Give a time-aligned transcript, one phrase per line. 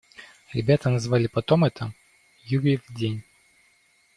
[0.51, 1.93] Ребята назвали потом это
[2.45, 3.21] «Юрьев день».